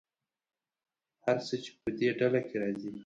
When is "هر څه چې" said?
1.25-1.71